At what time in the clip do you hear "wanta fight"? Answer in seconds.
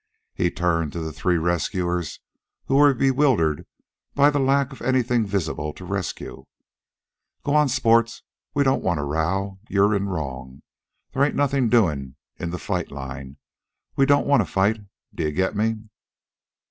14.25-14.81